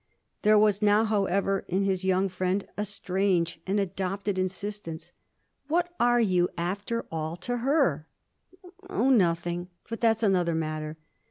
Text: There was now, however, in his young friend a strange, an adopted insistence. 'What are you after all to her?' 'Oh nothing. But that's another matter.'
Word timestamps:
There 0.41 0.57
was 0.57 0.81
now, 0.81 1.03
however, 1.05 1.63
in 1.67 1.83
his 1.83 2.03
young 2.03 2.27
friend 2.27 2.67
a 2.75 2.83
strange, 2.85 3.61
an 3.67 3.77
adopted 3.77 4.39
insistence. 4.39 5.11
'What 5.67 5.93
are 5.99 6.19
you 6.19 6.49
after 6.57 7.05
all 7.11 7.35
to 7.45 7.57
her?' 7.57 8.07
'Oh 8.89 9.11
nothing. 9.11 9.67
But 9.87 10.01
that's 10.01 10.23
another 10.23 10.55
matter.' 10.55 10.97